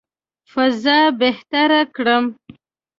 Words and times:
فضا 0.51 0.99
بهتره 1.19 1.81
کړم. 1.95 2.25